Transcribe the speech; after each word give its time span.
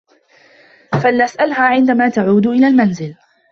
فلنسألها 1.03 1.63
عندما 1.65 2.09
تعود 2.09 2.47
إلى 2.47 2.67
المنزل. 2.67 3.15